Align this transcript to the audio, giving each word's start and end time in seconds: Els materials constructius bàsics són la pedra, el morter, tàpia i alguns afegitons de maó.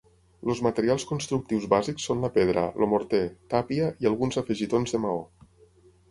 Els 0.51 0.61
materials 0.67 1.03
constructius 1.09 1.67
bàsics 1.73 2.07
són 2.09 2.23
la 2.25 2.31
pedra, 2.37 2.63
el 2.83 2.89
morter, 2.93 3.19
tàpia 3.55 3.91
i 4.05 4.09
alguns 4.13 4.39
afegitons 4.43 4.95
de 4.97 5.01
maó. 5.05 5.21